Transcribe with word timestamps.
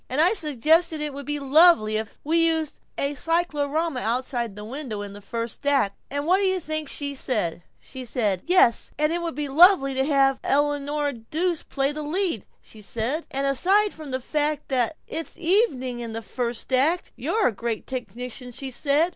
"And 0.09 0.19
I 0.19 0.33
suggested 0.33 0.99
it 0.99 1.13
would 1.13 1.27
be 1.27 1.39
lovely 1.39 1.97
if 1.97 2.17
we 2.23 2.37
used 2.47 2.79
a 2.97 3.13
cyclorama 3.13 3.99
outside 3.99 4.55
the 4.55 4.65
window 4.65 5.03
in 5.03 5.13
the 5.13 5.21
first 5.21 5.63
act, 5.67 5.95
and 6.09 6.25
what 6.25 6.39
do 6.39 6.47
you 6.47 6.59
think 6.59 6.89
she 6.89 7.13
said? 7.13 7.61
'Yes, 8.47 8.91
and 8.97 9.13
it 9.13 9.21
would 9.21 9.35
be 9.35 9.47
lovely 9.47 9.93
to 9.93 10.03
have 10.03 10.39
Eleanora 10.43 11.13
Duse 11.13 11.61
play 11.61 11.91
the 11.91 12.01
lead,' 12.01 12.47
she 12.63 12.81
said, 12.81 13.27
'and 13.29 13.45
aside 13.45 13.93
from 13.93 14.09
the 14.09 14.19
fact 14.19 14.69
that 14.69 14.95
it's 15.05 15.37
evening 15.37 15.99
in 15.99 16.13
the 16.13 16.23
first 16.23 16.73
act, 16.73 17.11
you're 17.15 17.47
a 17.49 17.51
great 17.51 17.85
technician,' 17.85 18.51
she 18.51 18.71
said. 18.71 19.09